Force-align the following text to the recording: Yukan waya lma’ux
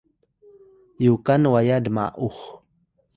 Yukan 1.03 1.43
waya 1.53 1.77
lma’ux 1.85 2.37